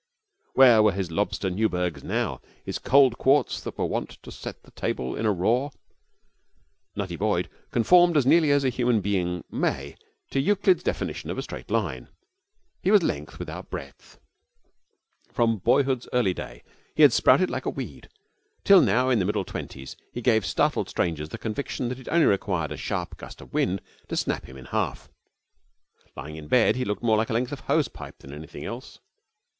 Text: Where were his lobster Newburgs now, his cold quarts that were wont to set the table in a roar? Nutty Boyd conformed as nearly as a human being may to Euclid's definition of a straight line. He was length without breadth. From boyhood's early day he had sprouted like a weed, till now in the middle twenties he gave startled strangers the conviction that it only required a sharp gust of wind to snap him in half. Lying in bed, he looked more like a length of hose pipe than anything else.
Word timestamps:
Where 0.55 0.81
were 0.81 0.93
his 0.93 1.11
lobster 1.11 1.51
Newburgs 1.51 2.03
now, 2.03 2.41
his 2.65 2.79
cold 2.79 3.19
quarts 3.19 3.61
that 3.61 3.77
were 3.77 3.85
wont 3.85 4.17
to 4.23 4.31
set 4.31 4.63
the 4.63 4.71
table 4.71 5.15
in 5.15 5.27
a 5.27 5.31
roar? 5.31 5.69
Nutty 6.95 7.15
Boyd 7.15 7.51
conformed 7.69 8.17
as 8.17 8.25
nearly 8.25 8.49
as 8.49 8.63
a 8.63 8.69
human 8.69 9.01
being 9.01 9.43
may 9.51 9.95
to 10.31 10.39
Euclid's 10.39 10.81
definition 10.81 11.29
of 11.29 11.37
a 11.37 11.43
straight 11.43 11.69
line. 11.69 12.07
He 12.81 12.89
was 12.89 13.03
length 13.03 13.37
without 13.37 13.69
breadth. 13.69 14.19
From 15.31 15.59
boyhood's 15.59 16.09
early 16.13 16.33
day 16.33 16.63
he 16.95 17.03
had 17.03 17.13
sprouted 17.13 17.51
like 17.51 17.67
a 17.67 17.69
weed, 17.69 18.09
till 18.63 18.81
now 18.81 19.11
in 19.11 19.19
the 19.19 19.25
middle 19.25 19.45
twenties 19.45 19.95
he 20.11 20.19
gave 20.23 20.47
startled 20.47 20.89
strangers 20.89 21.29
the 21.29 21.37
conviction 21.37 21.89
that 21.89 21.99
it 21.99 22.09
only 22.09 22.25
required 22.25 22.71
a 22.71 22.75
sharp 22.75 23.17
gust 23.17 23.39
of 23.39 23.53
wind 23.53 23.83
to 24.07 24.17
snap 24.17 24.45
him 24.47 24.57
in 24.57 24.65
half. 24.65 25.09
Lying 26.15 26.37
in 26.37 26.47
bed, 26.47 26.75
he 26.75 26.85
looked 26.85 27.03
more 27.03 27.17
like 27.17 27.29
a 27.29 27.33
length 27.33 27.51
of 27.51 27.59
hose 27.59 27.87
pipe 27.87 28.17
than 28.17 28.33
anything 28.33 28.65
else. 28.65 28.97